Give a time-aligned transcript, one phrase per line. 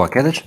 [0.00, 0.42] Olá, Quedas?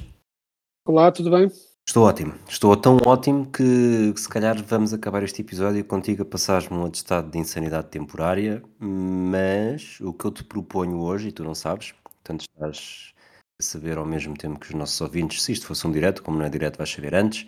[0.83, 1.47] Olá, tudo bem?
[1.87, 2.33] Estou ótimo.
[2.49, 7.29] Estou tão ótimo que se calhar vamos acabar este episódio contigo a passares-me um atestado
[7.29, 12.41] de insanidade temporária, mas o que eu te proponho hoje, e tu não sabes, portanto
[12.41, 13.13] estás
[13.61, 16.39] a saber ao mesmo tempo que os nossos ouvintes, se isto fosse um direto, como
[16.39, 17.47] não é direto vais saber antes,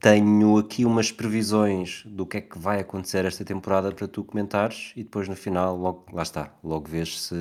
[0.00, 4.92] tenho aqui umas previsões do que é que vai acontecer esta temporada para tu comentares
[4.96, 7.36] e depois no final, logo, lá está, logo vês se,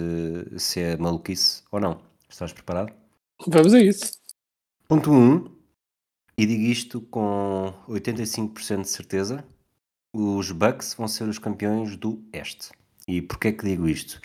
[0.56, 2.00] se é maluquice ou não.
[2.30, 3.05] Estás preparado?
[3.48, 4.14] Vamos a isso.
[4.88, 5.46] Ponto 1,
[6.38, 9.46] e digo isto com 85% de certeza,
[10.14, 12.72] os Bucks vão ser os campeões do Este.
[13.08, 14.20] E porquê é que digo isto?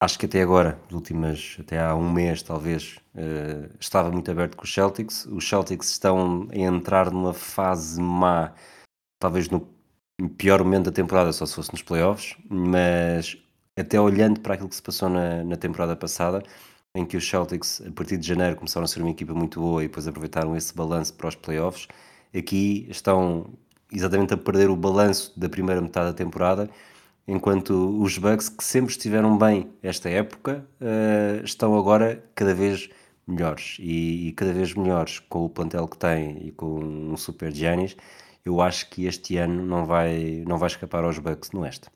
[0.00, 4.64] Acho que até agora, últimas, até há um mês talvez, eh, estava muito aberto com
[4.64, 5.26] os Celtics.
[5.26, 8.54] Os Celtics estão a entrar numa fase má,
[9.18, 9.68] talvez no
[10.38, 13.36] pior momento da temporada, só se fosse nos playoffs, mas
[13.76, 16.42] até olhando para aquilo que se passou na, na temporada passada,
[16.94, 19.82] em que os Celtics, a partir de janeiro, começaram a ser uma equipa muito boa
[19.82, 21.86] e depois aproveitaram esse balanço para os playoffs.
[22.34, 23.50] Aqui estão
[23.92, 26.68] exatamente a perder o balanço da primeira metade da temporada,
[27.26, 32.88] enquanto os Bucks, que sempre estiveram bem esta época, eh, estão agora cada vez
[33.26, 33.76] melhores.
[33.80, 37.96] E, e cada vez melhores com o plantel que têm e com um super Giannis.
[38.44, 41.88] Eu acho que este ano não vai, não vai escapar aos Bucks no Oeste.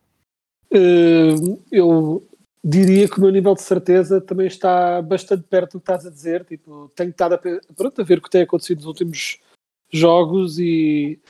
[0.72, 1.34] Eh,
[1.72, 2.27] eu
[2.64, 6.10] diria que o meu nível de certeza também está bastante perto do que estás a
[6.10, 6.44] dizer.
[6.44, 9.38] Tipo, tenho estado a, pronto, a ver o que tem acontecido nos últimos
[9.92, 11.20] jogos e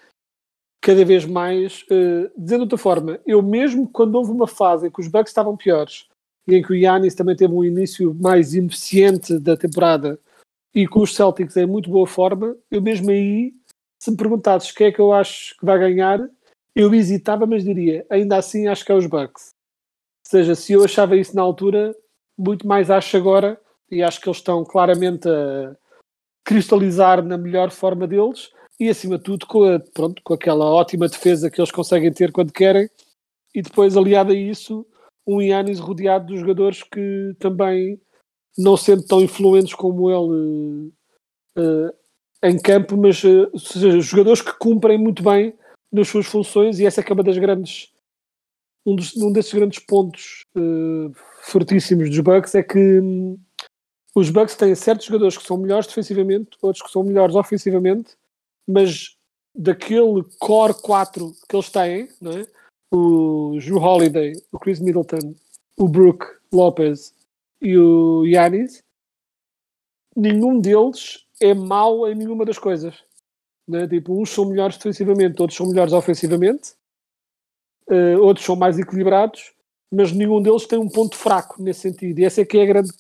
[0.81, 4.91] cada vez mais, eh, dizendo de outra forma, eu mesmo quando houve uma fase em
[4.91, 6.07] que os Bucks estavam piores
[6.47, 10.19] e em que o Yannis também teve um início mais ineficiente da temporada
[10.75, 13.55] e com os Celtics em muito boa forma, eu mesmo aí,
[13.99, 16.29] se me perguntasses quem é que eu acho que vai ganhar,
[16.77, 19.54] eu hesitava, mas diria, ainda assim acho que é os Bucks.
[20.27, 21.95] Seja, se eu achava isso na altura,
[22.37, 25.77] muito mais acho agora, e acho que eles estão claramente a
[26.45, 31.09] cristalizar na melhor forma deles, e acima de tudo com, a- pronto, com aquela ótima
[31.09, 32.89] defesa que eles conseguem ter quando querem,
[33.55, 34.87] e depois aliado a isso,
[35.27, 38.01] um Yannis rodeado de jogadores que também,
[38.59, 40.93] não sendo tão influentes como ele
[41.57, 41.95] eh,
[42.43, 45.55] eh, em campo, mas ou seja, jogadores que cumprem muito bem
[45.93, 47.94] nas suas funções, e essa é é uma das grandes
[48.87, 51.11] um, dos, um desses grandes pontos eh,
[51.43, 53.39] fortíssimos dos Bucks é que hum,
[54.15, 58.15] os Bucks têm certos jogadores que são melhores defensivamente, outros que são melhores ofensivamente,
[58.67, 59.17] mas
[59.55, 62.47] daquele core 4 que eles têm, não é?
[62.93, 65.35] o Drew Holiday, o Chris Middleton,
[65.77, 67.13] o Brook Lopez
[67.61, 68.83] e o Yanis,
[70.17, 72.95] nenhum deles é mau em nenhuma das coisas.
[73.67, 73.89] Não é?
[73.89, 76.75] Tipo, uns são melhores defensivamente, outros são melhores ofensivamente,
[77.91, 79.53] eh, outros são mais equilibrados,
[79.93, 82.19] mas nenhum deles tem um ponto fraco nesse sentido.
[82.19, 82.91] E essa é que é a grande,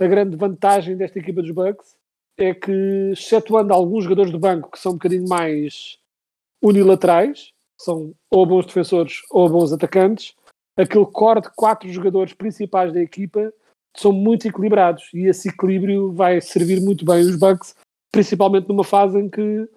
[0.00, 1.96] a grande vantagem desta equipa dos Bucks,
[2.36, 5.98] é que, excetuando alguns jogadores do banco que são um bocadinho mais
[6.62, 10.34] unilaterais, são ou bons defensores ou bons atacantes,
[10.76, 13.52] aquele core de quatro jogadores principais da equipa
[13.96, 17.74] são muito equilibrados e esse equilíbrio vai servir muito bem os Bucks,
[18.12, 19.68] principalmente numa fase em que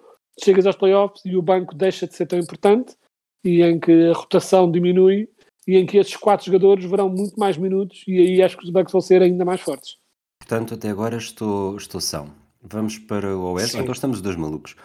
[0.42, 2.96] chegas aos playoffs e o banco deixa de ser tão importante
[3.44, 5.28] e em que a rotação diminui
[5.66, 8.70] e em que esses quatro jogadores verão muito mais minutos e aí acho que os
[8.70, 9.96] Bucks vão ser ainda mais fortes.
[10.40, 12.30] Portanto, até agora estou, estou são.
[12.60, 13.72] Vamos para o Oeste.
[13.72, 13.80] Sim.
[13.80, 14.76] Então estamos dois malucos.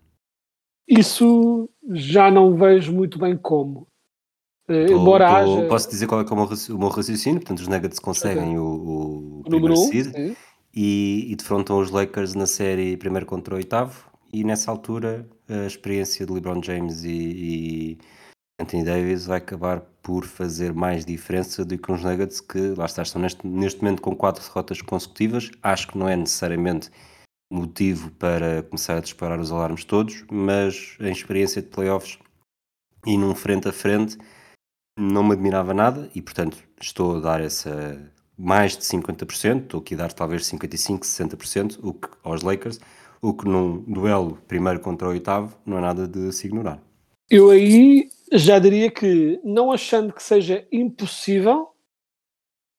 [0.88, 3.86] Isso já não vejo muito bem como.
[4.68, 7.40] Embora haja Posso dizer qual é, é o, meu raci- o meu raciocínio?
[7.40, 10.36] Portanto, os Nuggets conseguem o, o o número primeiro um, seed sim.
[10.74, 14.08] e, e defrontam os Lakers na série primeiro contra o oitavo.
[14.32, 17.98] E nessa altura a experiência de LeBron James e, e
[18.60, 23.02] Anthony Davis vai acabar por fazer mais diferença do que uns Nuggets que lá está,
[23.02, 25.50] estão neste, neste momento com quatro derrotas consecutivas.
[25.62, 26.90] Acho que não é necessariamente
[27.50, 32.18] motivo para começar a disparar os alarmes todos mas em experiência de playoffs
[33.06, 34.18] e num frente a frente
[34.98, 37.98] não me admirava nada e portanto estou a dar essa
[38.36, 42.78] mais de 50%, estou aqui a dar talvez 55, 60% o que, aos Lakers,
[43.20, 46.80] o que num duelo primeiro contra o oitavo não é nada de se ignorar.
[47.30, 51.68] Eu aí já diria que, não achando que seja impossível,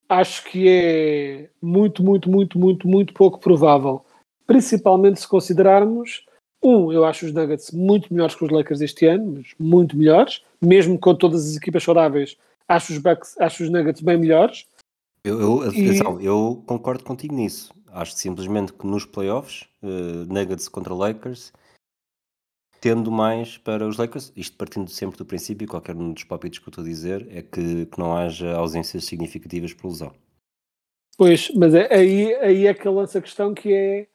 [0.07, 4.03] acho que é muito, muito, muito, muito, muito pouco provável.
[4.47, 6.25] Principalmente se considerarmos,
[6.63, 10.41] um, eu acho os Nuggets muito melhores que os Lakers este ano, mas muito melhores,
[10.61, 14.65] mesmo com todas as equipas saudáveis, acho os, Bucks, acho os Nuggets bem melhores.
[15.23, 17.73] Eu, eu, atenção, eu concordo contigo nisso.
[17.91, 21.51] Acho simplesmente que nos playoffs, uh, Nuggets contra Lakers,
[22.79, 26.67] tendo mais para os Lakers, isto partindo sempre do princípio, qualquer um dos palpites que
[26.67, 30.13] eu estou a dizer, é que, que não haja ausências significativas por lesão.
[31.17, 34.07] Pois, mas é, aí, aí é que lança a questão que é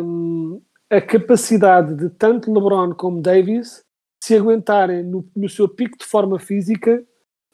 [0.00, 3.84] hum, a capacidade de tanto LeBron como Davis
[4.26, 7.06] se aguentarem no, no seu pico de forma física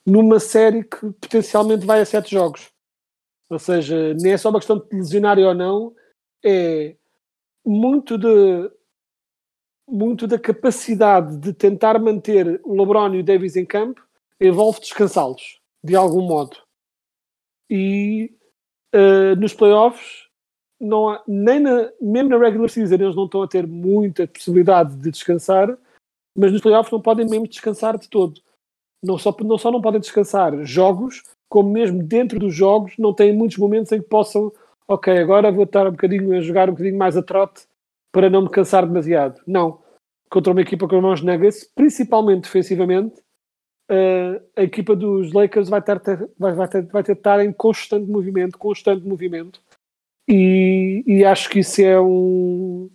[0.07, 2.71] numa série que potencialmente vai a sete jogos.
[3.51, 5.95] Ou seja, nem é só uma questão de lesionar ou não,
[6.43, 6.97] é
[7.65, 8.71] muito de
[9.87, 14.01] muito da capacidade de tentar manter o LeBron e o Davis em campo
[14.41, 16.57] envolve descansá-los, de algum modo.
[17.69, 18.35] E
[18.95, 20.27] uh, nos playoffs,
[20.81, 24.97] não há, nem na, mesmo na regular season, eles não estão a ter muita possibilidade
[24.97, 25.77] de descansar,
[26.37, 28.41] mas nos playoffs não podem mesmo descansar de todo.
[29.03, 33.33] Não só, não só não podem descansar jogos, como mesmo dentro dos jogos não têm
[33.37, 34.53] muitos momentos em que possam,
[34.89, 37.65] ok, agora vou estar um bocadinho a jogar um bocadinho mais a trote
[38.13, 39.41] para não me cansar demasiado.
[39.47, 39.81] Não.
[40.31, 43.21] Contra uma equipa com os Nuggets, principalmente defensivamente,
[43.91, 47.45] uh, a equipa dos Lakers vai ter, ter, vai, vai, ter, vai ter de estar
[47.45, 49.61] em constante movimento, constante movimento.
[50.29, 52.89] E, e acho que isso é um,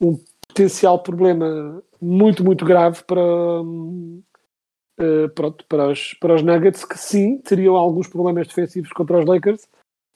[0.00, 3.22] um potencial problema muito, muito grave para,
[3.62, 4.22] uh,
[5.34, 9.66] pronto, para, os, para os Nuggets, que sim, teriam alguns problemas defensivos contra os Lakers,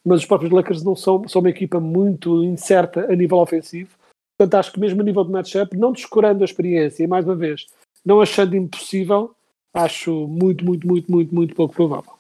[0.05, 3.99] mas os próprios Lakers não são, são uma equipa muito incerta a nível ofensivo
[4.39, 7.35] Portanto, acho que mesmo a nível de matchup, não descurando a experiência, e mais uma
[7.35, 7.67] vez,
[8.05, 9.35] não achando impossível,
[9.75, 12.13] acho muito, muito, muito, muito, muito pouco provável.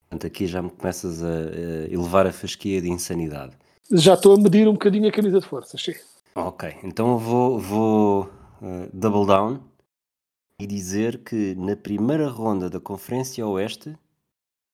[0.00, 3.56] Portanto, aqui já me começas a, a elevar a fasquia de insanidade.
[3.92, 5.94] Já estou a medir um bocadinho a camisa de forças, sim.
[6.34, 8.30] Ok, então vou, vou
[8.64, 9.60] uh, double down
[10.58, 13.96] e dizer que na primeira ronda da Conferência Oeste,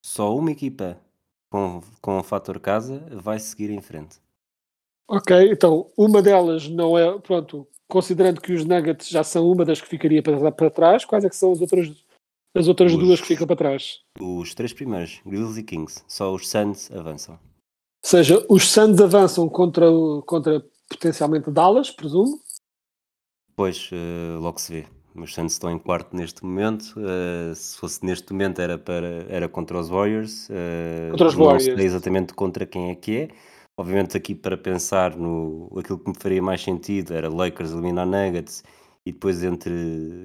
[0.05, 0.99] só uma equipa
[1.51, 4.19] com, com o fator casa vai seguir em frente.
[5.09, 9.81] Ok, então uma delas não é, pronto, considerando que os Nuggets já são uma das
[9.81, 12.05] que ficaria para, para trás, quais é que são as outras,
[12.55, 14.01] as outras os, duas que ficam para trás?
[14.21, 17.35] Os três primeiros, Grizzlies e Kings, só os Suns avançam.
[17.35, 19.87] Ou seja, os Suns avançam contra,
[20.25, 22.41] contra potencialmente Dallas, presumo?
[23.61, 24.87] Pois, uh, logo se vê.
[25.15, 26.95] Os Suns estão em quarto neste momento.
[26.97, 30.49] Uh, se fosse neste momento era, para, era contra os Warriors.
[30.49, 31.67] Uh, contra os Warriors.
[31.67, 33.29] Não sei exatamente contra quem é que é
[33.77, 38.65] Obviamente aqui para pensar no aquilo que me faria mais sentido era Lakers eliminar Nuggets
[39.05, 39.75] e depois entre,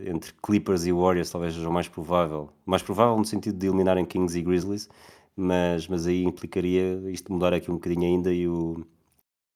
[0.06, 2.54] entre Clippers e Warriors talvez seja o mais provável.
[2.66, 4.88] Mais provável no sentido de eliminarem Kings e Grizzlies,
[5.36, 8.86] mas, mas aí implicaria isto mudar aqui um bocadinho ainda e o,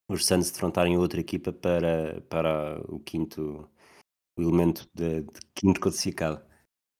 [0.09, 3.69] os Suns defrontarem outra equipa para, para o quinto
[4.37, 6.41] o elemento de, de quinto classificado.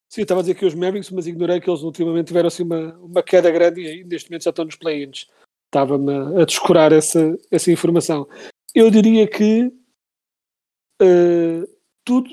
[0.09, 2.95] Sim, estava a dizer que os Mavericks, mas ignorei que eles ultimamente tiveram assim uma,
[2.97, 5.27] uma queda grande e neste momento já estão nos play-ins
[5.69, 8.27] estava-me a descurar essa, essa informação.
[8.73, 9.71] Eu diria que
[11.01, 11.67] uh,
[12.03, 12.29] tudo,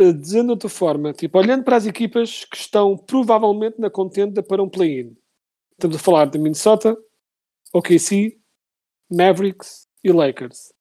[0.00, 4.42] uh, dizendo de outra forma, tipo, olhando para as equipas que estão provavelmente na contenda
[4.42, 5.16] para um play-in.
[5.72, 6.96] Estamos a falar de Minnesota,
[7.72, 8.39] OKC,
[9.10, 10.72] Mavericks e Lakers.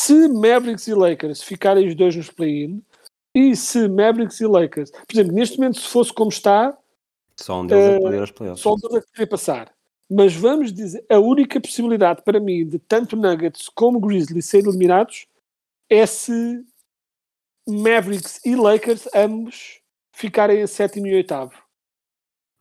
[0.00, 2.82] Se Mavericks e Lakers ficarem os dois nos play-in,
[3.34, 6.76] e se Mavericks e Lakers, por exemplo, neste momento, se fosse como está,
[7.36, 8.62] só um deles uh, é poder aos playoffs.
[8.62, 9.74] Só um deles é poder passar.
[10.10, 15.26] Mas vamos dizer, a única possibilidade para mim de tanto Nuggets como Grizzlies serem eliminados
[15.88, 16.64] é se
[17.68, 19.80] Mavericks e Lakers ambos
[20.12, 21.52] ficarem a sétimo e oitavo.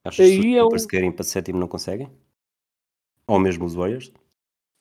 [0.03, 0.87] Achas Aí que os Clippers é um...
[0.87, 2.11] querem para sétimo não conseguem?
[3.25, 4.11] Ou mesmo os Warriors?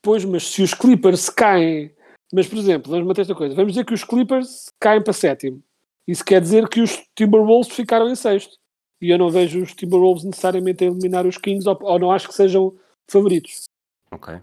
[0.07, 1.93] Pois, mas se os Clippers caem...
[2.33, 3.57] Mas, por exemplo, vamos manter esta coisa.
[3.57, 5.61] Vamos dizer que os Clippers caem para sétimo.
[6.07, 8.57] Isso quer dizer que os Timberwolves ficaram em sexto
[9.01, 12.29] e eu não vejo os Timberwolves necessariamente a eliminar os Kings ou, ou não acho
[12.29, 12.73] que sejam
[13.11, 13.65] favoritos.
[14.13, 14.41] Ok.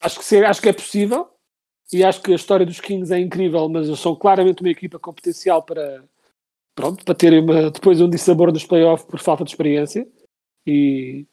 [0.00, 1.28] Acho que, acho que é possível
[1.92, 5.00] e acho que a história dos Kings é incrível, mas eles são claramente uma equipa
[5.00, 6.04] com potencial para
[6.76, 10.06] pronto, para terem uma, depois um dissabor nos playoffs por falta de experiência
[10.64, 11.26] e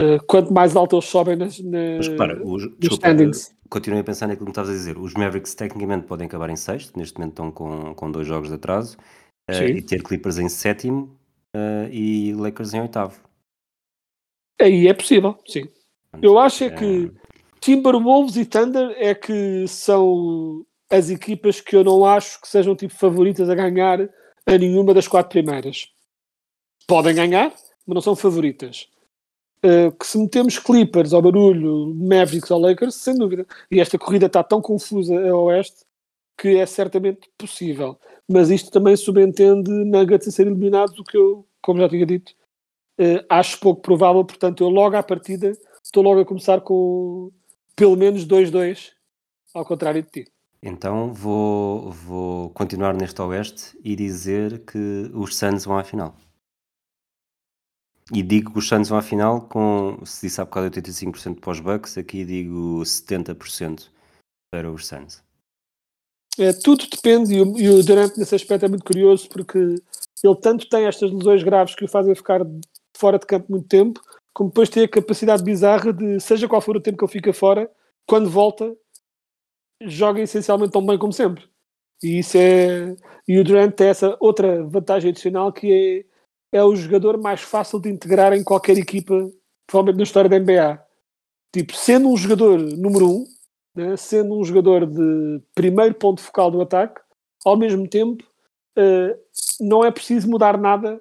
[0.00, 3.54] uh, quanto mais alto eles sobem nas, nas, mas, repara, os, nos desculpa, standings.
[3.68, 4.98] Continuei a pensar naquilo que me estavas a dizer.
[4.98, 8.54] Os Mavericks tecnicamente podem acabar em sexto, neste momento estão com, com dois jogos de
[8.54, 8.96] atraso
[9.50, 11.18] uh, e ter Clippers em sétimo
[11.54, 13.20] uh, e Lakers em oitavo.
[14.60, 15.68] Aí é possível, sim.
[16.22, 17.12] Eu acho É, que
[17.60, 22.94] Timberwolves e Thunder é que são as equipas que eu não acho que sejam tipo
[22.94, 24.08] favoritas a ganhar
[24.46, 25.88] a nenhuma das quatro primeiras.
[26.86, 27.52] Podem ganhar,
[27.86, 28.88] mas não são favoritas.
[29.64, 33.46] Uh, que se metemos Clippers ao barulho, Mavericks ou Lakers, sem dúvida.
[33.70, 35.84] E esta corrida está tão confusa a oeste
[36.36, 37.98] que é certamente possível.
[38.28, 42.32] Mas isto também subentende Nuggets a ser eliminados, o que eu, como já tinha dito,
[43.00, 44.24] uh, acho pouco provável.
[44.24, 47.32] Portanto, eu logo à partida estou logo a começar com
[47.74, 48.90] pelo menos 2-2,
[49.54, 50.32] ao contrário de ti.
[50.62, 56.16] Então vou, vou continuar neste oeste e dizer que os Suns vão à final.
[58.12, 61.50] E digo que os Suns vão à final com, se disse há bocado 85% para
[61.50, 63.90] os Bucks, aqui digo 70%
[64.50, 65.22] para os Suns.
[66.38, 70.36] É, tudo depende, e o, e o Durant nesse aspecto é muito curioso porque ele
[70.40, 72.40] tanto tem estas lesões graves que o fazem ficar
[72.96, 74.00] fora de campo muito tempo,
[74.32, 77.32] como depois tem a capacidade bizarra de, seja qual for o tempo que ele fica
[77.32, 77.70] fora,
[78.06, 78.74] quando volta,
[79.82, 81.44] joga essencialmente tão bem como sempre.
[82.02, 82.94] E isso é.
[83.26, 86.04] E o Durant tem essa outra vantagem adicional que é,
[86.52, 89.30] é o jogador mais fácil de integrar em qualquer equipa,
[89.66, 90.82] provavelmente na história da NBA.
[91.52, 93.24] Tipo, sendo um jogador número um,
[93.74, 97.00] né, sendo um jogador de primeiro ponto focal do ataque,
[97.44, 98.24] ao mesmo tempo
[98.78, 99.18] uh,
[99.60, 101.00] não é preciso mudar nada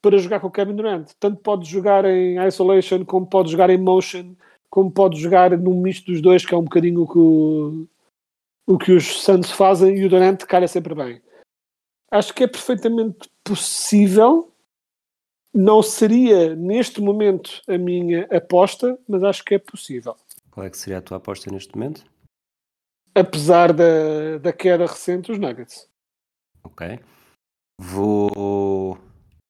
[0.00, 1.10] para jogar com o Kevin Durant.
[1.18, 4.34] Tanto pode jogar em isolation, como pode jogar em motion,
[4.70, 7.88] como pode jogar num misto dos dois, que é um bocadinho o que, o,
[8.74, 11.20] o que os Suns fazem, e o Durant calha sempre bem.
[12.10, 14.52] Acho que é perfeitamente possível.
[15.54, 20.16] Não seria neste momento a minha aposta, mas acho que é possível.
[20.50, 22.04] Qual é que seria a tua aposta neste momento?
[23.14, 25.88] Apesar da, da queda recente dos Nuggets.
[26.62, 27.00] Ok.
[27.80, 28.98] Vou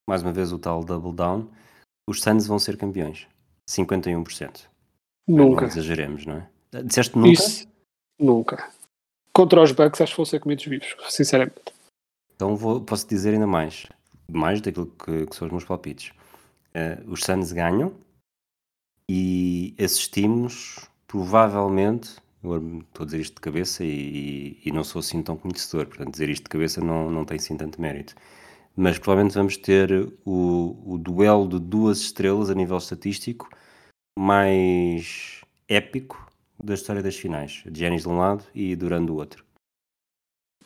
[0.09, 1.51] mais uma vez o tal double down.
[2.09, 3.27] Os Suns vão ser campeões.
[3.69, 4.67] 51%.
[5.29, 5.61] Nunca.
[5.61, 6.83] Não exageremos, não é?
[6.83, 7.31] Disseste nunca?
[7.31, 7.69] Isso,
[8.19, 8.71] nunca.
[9.35, 11.61] Contra os Bucks acho que vão ser comidos vivos, sinceramente.
[12.35, 13.87] Então vou, posso dizer ainda mais.
[14.31, 16.13] Mais daquilo que, que são os meus palpites.
[16.75, 17.95] Uh, os Suns ganham
[19.09, 25.23] e assistimos provavelmente, estou a dizer isto de cabeça e, e, e, não sou assim
[25.23, 28.15] tão conhecedor, portanto dizer isto de cabeça não, não tem assim tanto mérito.
[28.77, 29.91] Mas provavelmente vamos ter
[30.25, 33.49] o, o duelo de duas estrelas a nível estatístico
[34.17, 36.31] mais épico
[36.63, 37.65] da história das finais.
[37.73, 39.48] Giannis de um lado e Durant do outro.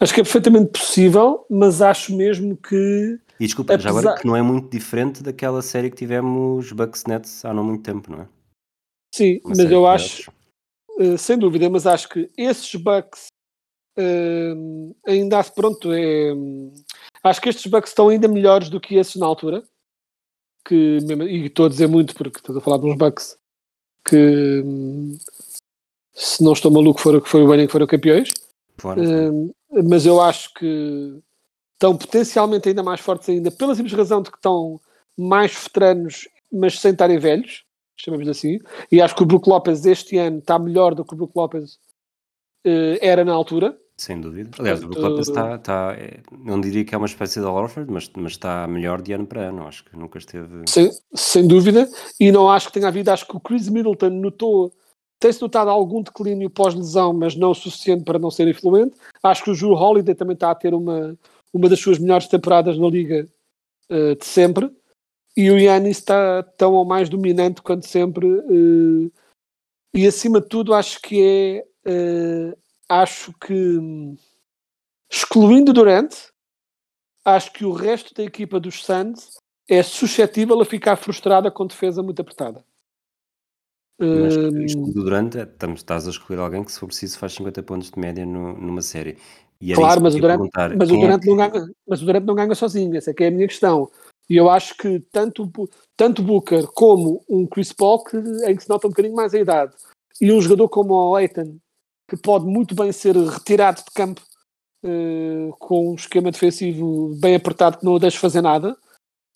[0.02, 3.20] Acho que é perfeitamente possível, mas acho mesmo que.
[3.38, 7.04] E desculpa, Apesar- já agora que não é muito diferente daquela série que tivemos Bucks
[7.06, 8.28] Nets há não muito tempo, não é?
[9.14, 10.32] Sim, Uma mas eu acho,
[10.98, 13.26] eh, sem dúvida, mas acho que esses Bucks
[13.96, 14.54] eh,
[15.06, 16.32] ainda há- pronto, é,
[17.22, 19.62] acho que estes Bucks estão ainda melhores do que esses na altura.
[20.64, 23.36] Que, e estou a dizer muito porque estou a falar de uns Bucks
[24.08, 24.62] que
[26.14, 28.28] se não estou maluco foram, que foi o ano em que foram campeões.
[28.78, 29.50] Fora, Hum,
[29.84, 31.18] mas eu acho que
[31.74, 34.80] estão potencialmente ainda mais fortes ainda, pela simples razão de que estão
[35.18, 37.64] mais veteranos, mas sem estarem velhos,
[37.96, 38.58] chamamos assim.
[38.90, 41.78] E acho que o Brook Lopez este ano está melhor do que o Brook Lopez
[42.64, 43.76] eh, era na altura.
[43.96, 44.50] sem dúvida.
[44.58, 47.90] Aliás, o Brook Lopez está, está é, não diria que é uma espécie de Horford,
[47.90, 49.66] mas, mas está melhor de ano para ano.
[49.66, 50.62] Acho que nunca esteve.
[50.68, 51.88] Sem, sem dúvida,
[52.18, 54.72] e não acho que tenha havido, acho que o Chris Middleton notou,
[55.22, 58.96] tem-se notado algum declínio pós-lesão, mas não suficiente para não ser influente.
[59.22, 61.16] Acho que o Drew Holiday também está a ter uma,
[61.52, 63.28] uma das suas melhores temporadas na liga
[63.88, 64.68] eh, de sempre,
[65.36, 69.10] e o Yannis está tão ou mais dominante quanto sempre, eh,
[69.94, 72.56] e acima de tudo acho que é, eh,
[72.88, 73.78] acho que
[75.08, 76.12] excluindo o Durant,
[77.24, 79.36] acho que o resto da equipa dos Suns
[79.68, 82.64] é suscetível a ficar frustrada com defesa muito apertada.
[84.02, 87.34] Mas Hum, isto do Durant, é, estás a escolher alguém que, se for preciso, faz
[87.34, 89.16] 50 pontos de média no- numa série.
[89.60, 90.76] E claro, isso mas o, eu ia Durant, perguntar.
[90.76, 93.28] mas, o é não ganha, mas o Durant não ganha sozinho, essa é que é
[93.28, 93.88] a minha questão.
[94.28, 95.50] E eu acho que tanto,
[95.96, 99.38] tanto Booker como um Chris Paul, que, em que se nota um bocadinho mais a
[99.38, 99.72] idade,
[100.20, 101.56] e um jogador como o Aiton,
[102.08, 104.20] que pode muito bem ser retirado de campo
[104.84, 108.76] eh, com um esquema defensivo bem apertado que não o deixa fazer nada,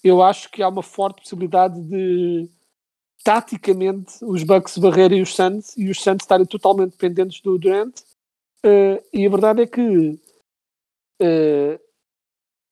[0.03, 2.51] eu acho que há uma forte possibilidade de
[3.25, 7.95] taticamente os Bucks barrerem os Suns e os Suns estarem totalmente dependentes do Durant.
[8.65, 10.19] Eh, e a verdade é que
[11.21, 11.81] eh,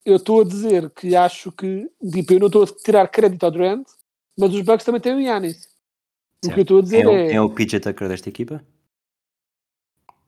[0.04, 3.50] eu estou a dizer que acho que, tipo, eu não estou a tirar crédito ao
[3.50, 3.86] Durant,
[4.38, 5.68] mas os Bucks também têm o Yannis.
[6.44, 8.62] O que eu estou a dizer é, o- é, é o PJ Tucker desta equipa?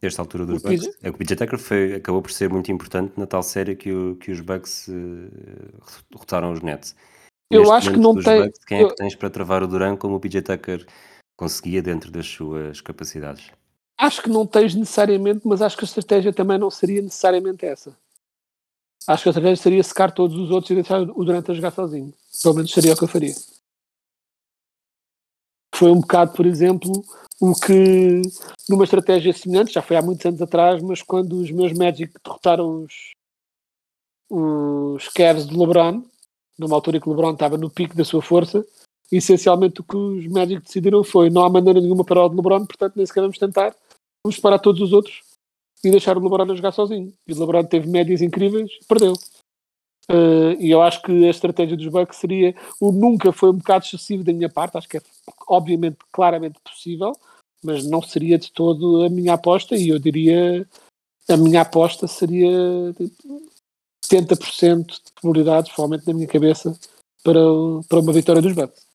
[0.00, 2.70] desta altura dos O PJ Bucks, é o PJ Tucker foi, acabou por ser muito
[2.70, 4.88] importante na tal série que, o- que os Bucks
[6.10, 6.94] derrotaram os Nets.
[7.50, 10.16] Eu acho que não tem- quem é eu- que tens para travar o Duran como
[10.16, 10.86] o PJ Tucker
[11.36, 13.50] conseguia dentro das suas capacidades?
[13.98, 17.96] Acho que não tens necessariamente, mas acho que a estratégia também não seria necessariamente essa.
[19.06, 21.70] Acho que a estratégia seria secar todos os outros e deixar o Durant a jogar
[21.70, 22.12] sozinho.
[22.42, 23.34] Pelo menos seria o que eu faria.
[25.74, 26.90] Foi um bocado, por exemplo,
[27.40, 28.22] o que
[28.68, 32.82] numa estratégia semelhante, já foi há muitos anos atrás, mas quando os meus Magic derrotaram
[32.82, 33.12] os,
[34.28, 36.02] os Cavs de LeBron,
[36.58, 38.64] numa altura em que o LeBron estava no pico da sua força,
[39.10, 42.94] essencialmente o que os Magic decidiram foi não há maneira nenhuma para o LeBron, portanto
[42.96, 43.74] nem sequer vamos tentar,
[44.24, 45.22] vamos parar todos os outros
[45.84, 47.12] e deixar o LeBron a jogar sozinho.
[47.26, 49.14] E o LeBron teve médias incríveis e perdeu.
[50.08, 53.84] Uh, e eu acho que a estratégia dos Bucks seria o nunca foi um bocado
[53.84, 55.02] excessivo da minha parte, acho que é
[55.48, 57.12] obviamente claramente possível,
[57.62, 60.64] mas não seria de todo a minha aposta e eu diria
[61.28, 62.48] a minha aposta seria
[62.96, 63.42] tipo,
[64.08, 66.78] 70% de probabilidades, provavelmente na minha cabeça,
[67.22, 67.40] para,
[67.88, 68.86] para uma vitória dos Bucks.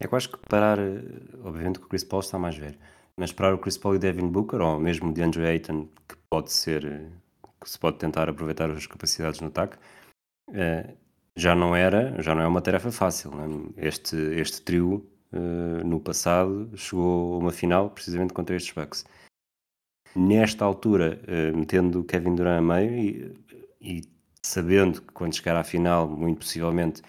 [0.00, 1.02] É que eu acho que parar, eh,
[1.44, 2.78] obviamente que o Chris Paul está mais velho,
[3.16, 6.16] mas parar o Chris Paul e o Devin Booker, ou mesmo o DeAndre Ayton, que
[6.30, 7.10] pode ser, eh,
[7.60, 9.76] que se pode tentar aproveitar as capacidades no ataque,
[10.52, 10.94] eh,
[11.36, 13.32] já não era, já não é uma tarefa fácil.
[13.76, 13.86] é?
[13.86, 15.08] Este, este trio,
[15.84, 19.04] no passado, chegou a uma final precisamente contra estes Bucks.
[20.16, 21.20] Nesta altura,
[21.54, 23.36] metendo o Kevin Durant a meio e,
[23.80, 24.17] e
[24.58, 27.00] sabendo que quando chegar à final, muito possivelmente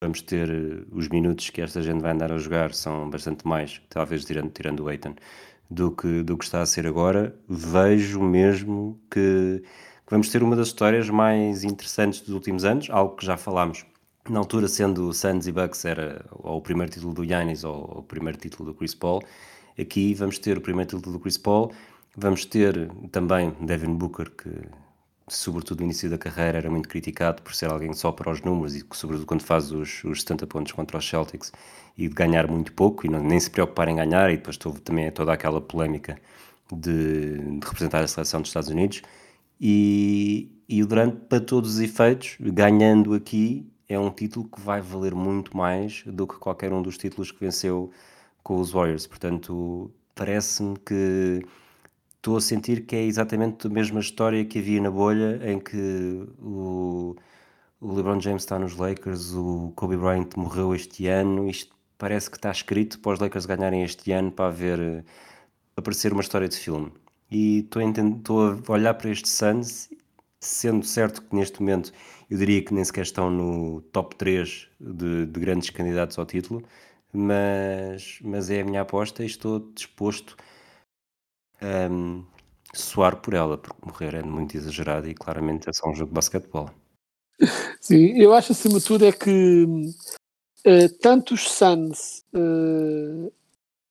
[0.00, 3.80] vamos ter eh, os minutos que esta gente vai andar a jogar são bastante mais,
[3.88, 5.14] talvez tirando, tirando o Eitan,
[5.68, 7.34] do que, do que está a ser agora.
[7.48, 9.62] Vejo mesmo que,
[10.06, 13.84] que vamos ter uma das histórias mais interessantes dos últimos anos, algo que já falámos.
[14.28, 18.02] Na altura, sendo Suns e Bucks era ou o primeiro título do Giannis ou o
[18.02, 19.20] primeiro título do Chris Paul,
[19.78, 21.72] aqui vamos ter o primeiro título do Chris Paul,
[22.16, 24.50] vamos ter também Devin Booker, que
[25.28, 28.74] sobretudo no início da carreira, era muito criticado por ser alguém só para os números
[28.74, 31.52] e sobretudo quando faz os, os 70 pontos contra os Celtics
[31.96, 34.30] e de ganhar muito pouco e não, nem se preocupar em ganhar.
[34.30, 36.18] E depois houve também toda aquela polémica
[36.72, 39.02] de, de representar a seleção dos Estados Unidos.
[39.60, 44.80] E, e o Durant, para todos os efeitos, ganhando aqui, é um título que vai
[44.80, 47.90] valer muito mais do que qualquer um dos títulos que venceu
[48.42, 51.42] com os Warriors, portanto parece-me que
[52.24, 56.26] estou a sentir que é exatamente a mesma história que havia na bolha em que
[56.40, 57.14] o,
[57.78, 62.38] o LeBron James está nos Lakers, o Kobe Bryant morreu este ano, isto parece que
[62.38, 65.04] está escrito para os Lakers ganharem este ano para haver
[65.74, 66.90] para parecer uma história de filme.
[67.30, 69.90] E estou a, a olhar para este Suns,
[70.40, 71.92] sendo certo que neste momento
[72.30, 76.62] eu diria que nem sequer estão no top 3 de, de grandes candidatos ao título,
[77.12, 80.36] mas, mas é a minha aposta e estou disposto
[81.64, 82.24] um,
[82.74, 86.14] suar por ela, porque morrer é muito exagerado e claramente é só um jogo de
[86.14, 86.70] basquetebol.
[87.80, 93.32] Sim, eu acho acima de tudo é que uh, tanto os Suns, uh,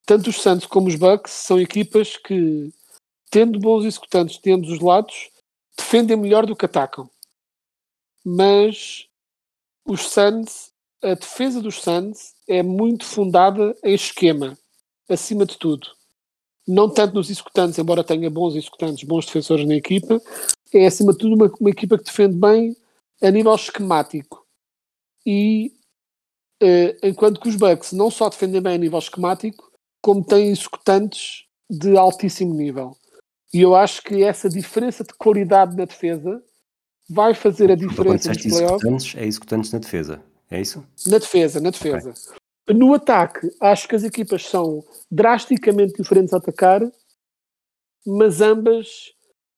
[0.05, 2.71] tanto os Suns como os Bucks são equipas que,
[3.29, 5.29] tendo bons executantes de ambos os lados,
[5.77, 7.09] defendem melhor do que atacam.
[8.23, 9.07] Mas
[9.86, 10.71] os Suns,
[11.03, 14.57] a defesa dos Suns é muito fundada em esquema,
[15.09, 15.88] acima de tudo
[16.67, 20.21] não tanto nos executantes, embora tenha bons executantes, bons defensores na equipa,
[20.73, 22.76] é acima de tudo uma, uma equipa que defende bem
[23.21, 24.45] a nível esquemático.
[25.26, 25.73] E
[26.62, 29.71] uh, enquanto que os Bucks não só defendem bem a nível esquemático,
[30.02, 32.95] como têm executantes de altíssimo nível.
[33.54, 36.43] E eu acho que essa diferença de qualidade na defesa
[37.10, 40.84] vai fazer a diferença nos executantes, é executantes na defesa, é isso?
[41.08, 42.10] Na defesa, na defesa.
[42.10, 42.42] Okay.
[42.69, 46.82] No ataque, acho que as equipas são drasticamente diferentes a atacar,
[48.06, 49.12] mas ambas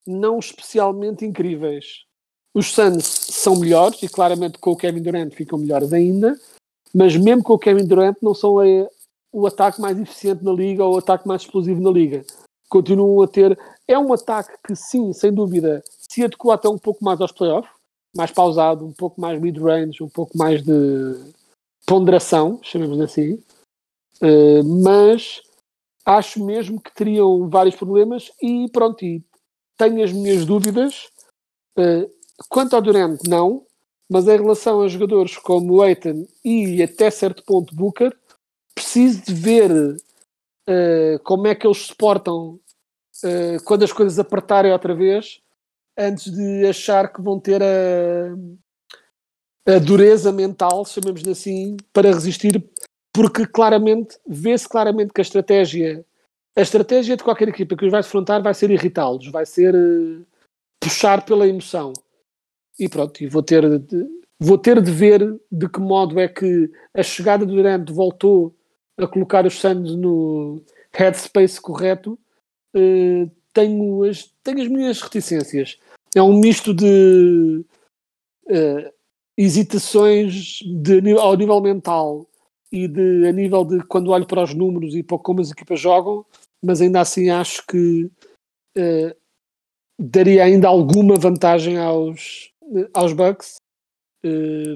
[0.07, 2.05] não especialmente incríveis.
[2.53, 6.39] Os Suns são melhores e claramente com o Kevin Durant ficam melhores ainda,
[6.93, 8.63] mas mesmo com o Kevin Durant não são a,
[9.31, 12.25] o ataque mais eficiente na liga ou o ataque mais explosivo na liga.
[12.69, 13.59] Continuam a ter.
[13.87, 17.71] É um ataque que, sim, sem dúvida, se adequa até um pouco mais aos playoffs,
[18.15, 20.73] mais pausado, um pouco mais mid-range, um pouco mais de
[21.85, 23.33] ponderação, chamemos assim,
[24.21, 25.41] uh, mas
[26.05, 29.23] acho mesmo que teriam vários problemas e pronto, e
[29.77, 31.09] tenho as minhas dúvidas.
[31.77, 32.09] Uh,
[32.49, 33.65] quanto ao Durant, não,
[34.09, 38.15] mas em relação a jogadores como Aiton e até certo ponto Booker,
[38.73, 42.59] preciso de ver uh, como é que eles se portam
[43.63, 45.39] quando as coisas apertarem outra vez,
[45.97, 48.35] antes de achar que vão ter a,
[49.65, 52.63] a dureza mental, chamemos-lhe assim, para resistir,
[53.13, 56.05] porque claramente, vê-se claramente que a estratégia
[56.55, 60.23] a estratégia de qualquer equipa que os vai defrontar vai ser irritá-los, vai ser eh,
[60.79, 61.91] puxar pela emoção.
[62.79, 64.07] E pronto, e vou ter, de,
[64.39, 68.55] vou ter de ver de que modo é que a chegada do Durant voltou
[68.97, 70.61] a colocar os Suns no
[70.93, 72.17] headspace correto.
[72.73, 75.77] Eh, tenho, as, tenho as minhas reticências.
[76.15, 77.65] É um misto de
[78.49, 78.93] eh,
[79.37, 82.27] hesitações de, ao nível mental
[82.71, 85.79] e de, a nível de quando olho para os números e para como as equipas
[85.79, 86.25] jogam,
[86.61, 88.09] mas ainda assim acho que
[88.75, 89.15] eh,
[89.99, 92.51] daria ainda alguma vantagem aos,
[92.93, 93.55] aos Bucks.
[94.23, 94.75] Eh,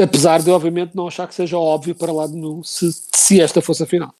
[0.00, 3.60] apesar de, obviamente, não achar que seja óbvio para lá de nenhum se, se esta
[3.62, 4.14] fosse a final.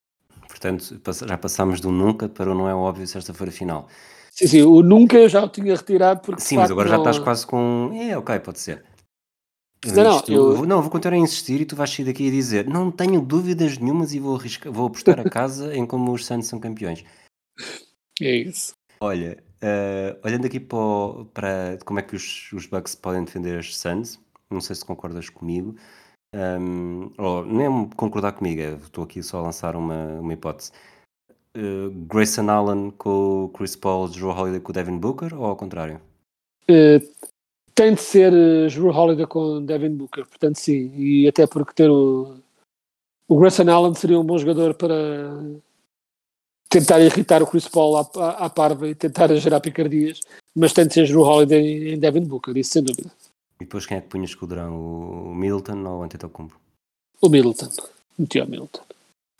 [0.49, 3.89] Portanto, já passámos do nunca para o não é óbvio sexta-feira final.
[4.35, 6.43] Sim, sim, o nunca eu já o tinha retirado porque.
[6.43, 7.93] Sim, mas agora já não- estás quase com.
[7.95, 8.85] É, ok, pode ser.
[9.87, 12.31] Não, não, eu- vou- não, vou continuar a insistir e tu vais sair daqui a
[12.31, 16.25] dizer não tenho dúvidas nenhumas e vou, arriscar, vou apostar a casa em como os
[16.25, 17.05] Santos são campeões.
[18.21, 18.73] É isso.
[19.01, 23.59] Olha, eh, olhando aqui para, o- para como é que os, os Bucks podem defender
[23.59, 24.19] as Suns,
[24.51, 25.77] não sei se concordas comigo,
[26.35, 30.73] ehm, ou nem concordar comigo, é, estou aqui só a lançar uma, uma hipótese.
[31.57, 35.57] Eh, Grayson Allen com o Chris Paul, Drew Holiday com o Devin Booker ou ao
[35.57, 36.01] contrário?
[36.69, 37.01] Eh,
[37.75, 41.91] tem de ser uh, Drew Holiday com Devin Booker, portanto sim, e até porque ter
[41.91, 42.37] o,
[43.29, 44.95] o Grayson Allen seria um bom jogador para
[46.69, 50.21] tentar irritar o Chris Paul à, à, à parva e tentar gerar picardias,
[50.55, 53.13] mas tem de ser Drew Holiday em Devin Booker, isso sem dúvida.
[53.61, 54.75] E depois quem é que punhas com o Durão?
[55.31, 56.59] O Middleton ou o Antetokounmpo?
[57.21, 57.69] O Middleton,
[58.19, 58.94] metia o Middleton.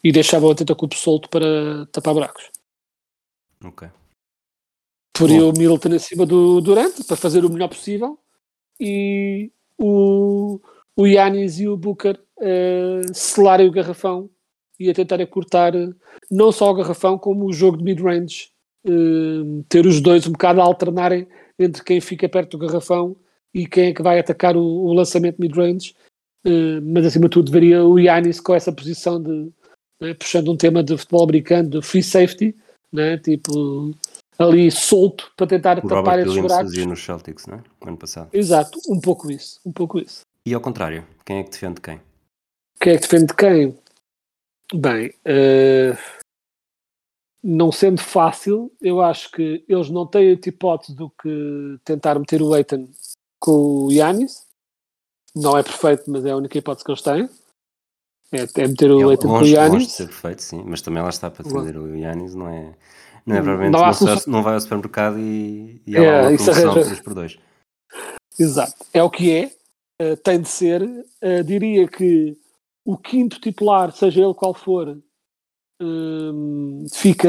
[0.05, 2.51] E deixava o Antetokounmpo solto para tapar buracos.
[3.65, 3.89] Ok.
[5.17, 8.19] Poria o Middleton acima do Durant para fazer o melhor possível
[8.81, 10.61] e o,
[10.97, 14.29] o Yanis e o Booker eh, selarem o garrafão
[14.79, 15.91] e a tentarem cortar eh,
[16.31, 18.51] não só o garrafão como o jogo de mid-range.
[18.87, 23.17] eh, ter os dois um bocado a alternarem entre quem fica perto do garrafão
[23.55, 25.95] e quem é que vai atacar o, o lançamento mid-range.
[26.45, 29.51] Eh, mas acima de tudo veria o Yanis com essa posição de
[30.01, 32.57] né, puxando um tema de futebol americano de free safety,
[32.93, 33.95] né, tipo
[34.39, 36.71] ali solto para tentar O tapar Robert esses Williams buracos.
[36.71, 37.65] fazia nos Celtics, não é?
[37.81, 38.31] No ano passado.
[38.33, 40.23] Exato, um pouco isso, um pouco isso.
[40.47, 42.01] E ao contrário, quem é que defende quem?
[42.81, 43.79] Quem é que defende quem?
[44.75, 45.97] Bem, eh,
[47.43, 52.43] não sendo fácil, eu acho que eles não têm outra hipótese do que tentar meter
[52.43, 52.89] o Eitan
[53.39, 54.47] com o Yanis.
[55.37, 57.29] Não é perfeito, mas é a única hipótese que eles têm.
[58.35, 60.83] É, é meter o Ele- Eitan com o longe, longe de ser perfeito, sim, mas
[60.83, 62.75] também lá está para defender o Yannis, não é?
[63.27, 64.33] Não é provavelmente, não não, solução.
[64.33, 66.73] não vai ao supermercado e, e há É, lá uma arranja.
[66.85, 67.39] 3 por 2
[68.39, 68.75] Exato.
[68.93, 69.57] É o que é.
[70.01, 70.83] eh, tem de ser.
[71.21, 72.37] Eh, diria que
[72.85, 75.01] o quinto titular, seja ele qual for,
[75.81, 77.29] hum, fica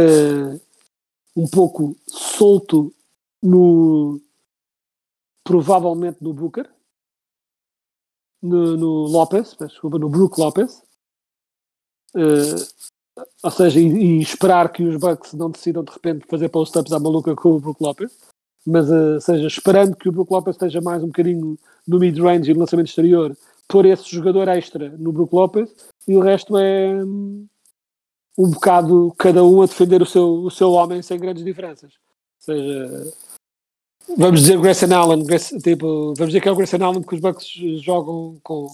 [1.35, 2.93] um pouco solto
[3.41, 4.19] no.
[5.45, 6.69] provavelmente no Booker.
[8.41, 10.83] No, no Lopes, desculpa, no Brook Lopes.
[12.15, 16.91] Eh, ou seja, e, e esperar que os Bucks não decidam de repente fazer post-ups
[16.91, 18.11] à maluca com o Brook Lopes
[18.65, 22.53] mas uh, seja, esperando que o Brook Lopes esteja mais um bocadinho no mid-range e
[22.53, 25.69] no lançamento exterior, pôr esse jogador extra no Brook Lopes
[26.07, 27.45] e o resto é hum,
[28.37, 31.93] um bocado cada um a defender o seu, o seu homem sem grandes diferenças.
[31.93, 33.13] Ou seja,
[34.17, 35.23] vamos dizer Grayson Allen,
[35.61, 37.47] tipo, vamos dizer que é o Grayson Allen porque os Bucks
[37.83, 38.67] jogam com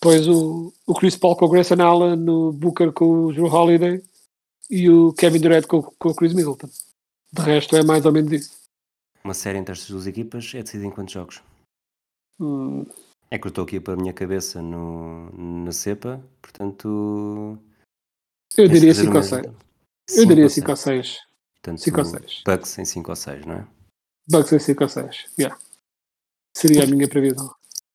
[0.00, 4.02] depois o, o Chris Paul com o Grayson Allen, o Booker com o Drew Holiday
[4.70, 6.68] e o Kevin Durant com, com o Chris Middleton.
[7.32, 8.58] De resto é mais ou menos isso.
[9.24, 11.42] Uma série entre estas duas equipas é decidida em quantos jogos?
[12.40, 12.86] Hum,
[13.30, 15.30] É que eu estou aqui para a minha cabeça no,
[15.64, 17.58] na cepa, portanto.
[18.56, 19.56] Eu diria fazer 5 o ou mesmo.
[20.08, 20.18] 6.
[20.18, 21.06] Eu diria ou 5 ou seis.
[21.06, 21.28] 6.
[21.60, 22.42] Portanto, cinco ou seis.
[22.46, 23.66] Bucks em 5 ou 6, não é?
[24.30, 25.26] Bucks em 5 ou 6.
[25.38, 25.60] Yeah.
[26.56, 27.52] Seria a minha previsão.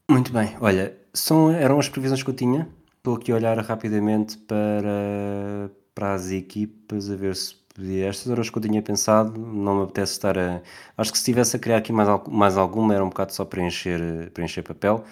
[0.09, 2.67] Muito bem, olha, são, eram as previsões que eu tinha.
[2.97, 8.07] Estou aqui a olhar rapidamente para, para as equipas, a ver se podia.
[8.07, 9.39] Estas eram as que eu tinha pensado.
[9.39, 10.61] Não me apetece estar a.
[10.97, 14.31] Acho que se estivesse a criar aqui mais, mais alguma, era um bocado só preencher,
[14.31, 15.03] preencher papel.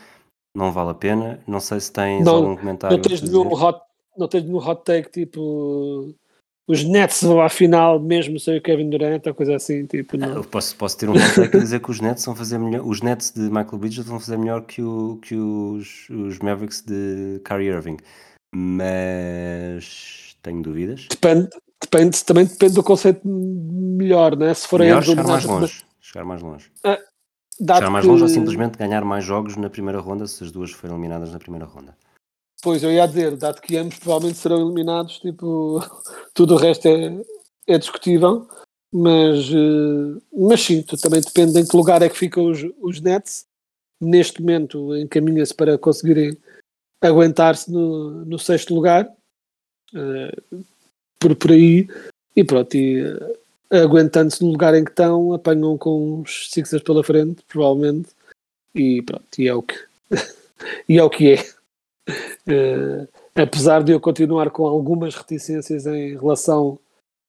[0.56, 1.40] Não vale a pena.
[1.48, 2.96] Não sei se tens Não- algum comentário.
[2.98, 3.80] Não tens, nenhum hot,
[4.18, 6.14] não tens nenhum hot take tipo.
[6.72, 9.86] Os Nets vão à final mesmo sem o Kevin Durant ou coisa assim.
[9.86, 10.36] Tipo, Ah, não.
[10.36, 12.86] Eu posso, posso ter um hot a dizer que os Nets vão fazer melhor.
[12.88, 17.42] Os Nets de Michael Bridges vão fazer melhor que, o, que os, os Mavericks de
[17.44, 17.98] Kyrie Irving.
[18.54, 21.08] Mas tenho dúvidas.
[21.10, 21.50] Depende,
[21.82, 24.54] depende, também depende do conceito melhor, né?
[24.54, 25.84] Se for Melhor chegar mais longe.
[26.00, 26.72] Chegar mais longe.
[27.60, 30.52] dado chegar mais que- longe ou simplesmente ganhar mais jogos na primeira ronda se as
[30.52, 31.96] duas forem eliminadas na primeira ronda.
[32.62, 35.80] Pois, eu ia dizer, dado que ambos provavelmente serão eliminados, tipo,
[36.34, 37.22] tudo o resto é,
[37.68, 38.48] é discutível,
[38.94, 43.46] mas, eh, mas sim, também depende em que lugar é que ficam os, os Nets.
[44.00, 46.38] Neste momento encaminha-se para conseguirem
[47.02, 49.12] aguentar-se no, no sexto lugar,
[49.96, 50.36] eh,
[51.20, 51.88] por, por aí,
[52.36, 53.02] e pronto, e
[53.72, 58.10] eh, aguentando-se no lugar em que estão, apanham com os Sixers pela frente, provavelmente,
[58.76, 59.76] e pronto, e é o que,
[60.90, 61.61] e é, o que é.
[62.48, 66.80] Eh, apesar de eu continuar com algumas reticências em relação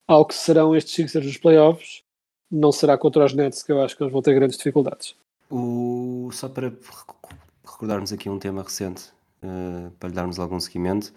[0.08, 2.02] ao que serão estes Sixers nos playoffs,
[2.50, 5.14] não será contra os Nets que eu acho que eles vão ter grandes dificuldades.
[5.50, 9.10] O, só para rec- recordarmos aqui um tema recente,
[9.42, 11.12] eh, para lhe darmos algum seguimento,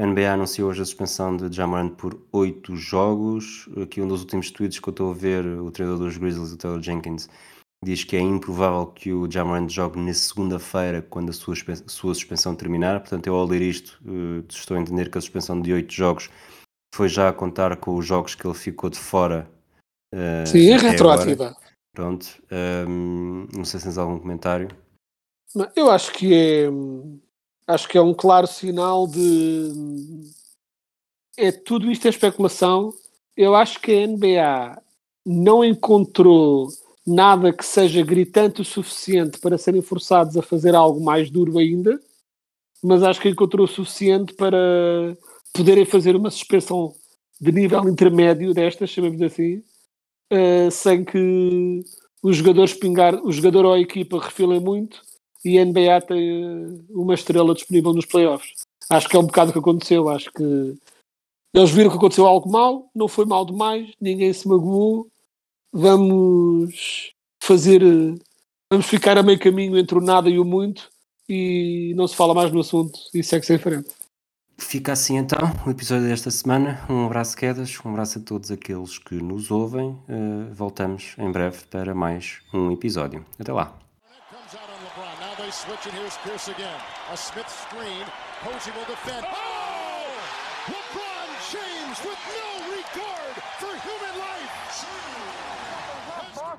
[0.00, 3.68] a NBA anunciou hoje a suspensão de Jamorant por 8 jogos.
[3.82, 6.56] Aqui um dos últimos tweets que eu estou a ver, o treinador dos Grizzlies, o
[6.56, 7.28] Taylor Jenkins,
[7.84, 11.54] diz que é improvável que o Jamorant jogue na segunda-feira, quando a sua,
[11.86, 13.00] sua suspensão terminar.
[13.00, 16.30] Portanto, eu ao ler isto, eh, estou a entender que a suspensão de 8 jogos
[16.94, 19.48] foi já a contar com os jogos que ele ficou de fora.
[20.12, 21.48] eh, Sim, é retroativa.
[21.48, 21.56] agora.
[21.94, 22.26] Pronto.
[22.50, 24.68] Ehm, não sei se tens algum comentário.
[25.74, 26.68] Eu acho que é
[27.66, 29.72] acho que é um claro sinal de
[31.36, 32.92] é tudo isto é especulação.
[33.36, 34.82] Eu acho que a NBA
[35.24, 36.68] não encontrou
[37.08, 41.98] nada que seja gritante o suficiente para serem forçados a fazer algo mais duro ainda,
[42.82, 45.16] mas acho que encontrou o suficiente para
[45.52, 46.94] poderem fazer uma suspensão
[47.40, 49.62] de nível intermédio destas, chamemos assim,
[50.30, 51.80] eh, sem que
[52.22, 55.00] os jogadores pingar, o jogador ou a equipa refilem muito
[55.44, 58.52] e a NBA tem uma estrela disponível nos playoffs.
[58.90, 60.08] Acho que é um bocado o que aconteceu.
[60.08, 60.76] Acho que
[61.54, 65.08] eles viram que aconteceu algo mal, não foi mal demais, ninguém se magoou.
[65.72, 68.14] Vamos fazer, eh,
[68.70, 70.90] vamos ficar a meio caminho entre o nada e o muito
[71.28, 73.90] e não se fala mais no assunto e segue-se em frente.
[74.60, 76.84] Fica assim então o episódio desta semana.
[76.90, 79.96] Um abraço, quedas, um abraço a todos aqueles que nos ouvem.
[80.08, 83.24] Eh, voltamos em breve para mais um episódio.
[83.38, 83.78] Até lá.